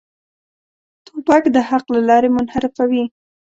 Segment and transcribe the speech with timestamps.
[1.05, 3.03] توپک د حق له لارې منحرفوي.